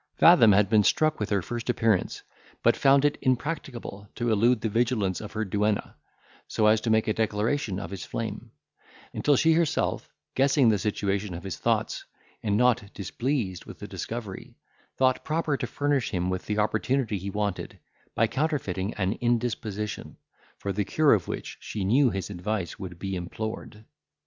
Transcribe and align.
Fathom 0.15 0.51
had 0.53 0.67
been 0.67 0.81
struck 0.81 1.19
with 1.19 1.29
her 1.29 1.43
first 1.43 1.69
appearance; 1.69 2.23
but 2.63 2.75
found 2.75 3.05
it 3.05 3.19
impracticable 3.21 4.09
to 4.15 4.31
elude 4.31 4.61
the 4.61 4.67
vigilance 4.67 5.21
of 5.21 5.33
her 5.33 5.45
duenna, 5.45 5.93
so 6.47 6.65
as 6.65 6.81
to 6.81 6.89
make 6.89 7.07
a 7.07 7.13
declaration 7.13 7.79
of 7.79 7.91
his 7.91 8.03
flame; 8.03 8.49
until 9.13 9.35
she 9.35 9.53
herself, 9.53 10.09
guessing 10.33 10.69
the 10.69 10.79
situation 10.79 11.35
of 11.35 11.43
his 11.43 11.57
thoughts, 11.59 12.03
and 12.41 12.57
not 12.57 12.91
displeased 12.95 13.65
with 13.65 13.77
the 13.77 13.87
discovery, 13.87 14.55
thought 14.97 15.23
proper 15.23 15.55
to 15.55 15.67
furnish 15.67 16.09
him 16.09 16.31
with 16.31 16.47
the 16.47 16.57
opportunity 16.57 17.19
he 17.19 17.29
wanted, 17.29 17.77
by 18.15 18.25
counterfeiting 18.25 18.95
an 18.95 19.13
indisposition, 19.21 20.17
for 20.57 20.73
the 20.73 20.83
cure 20.83 21.13
of 21.13 21.27
which 21.27 21.59
she 21.61 21.85
knew 21.85 22.09
his 22.09 22.31
advice 22.31 22.79
would 22.79 22.97
be 22.97 23.15
implored. 23.15 23.85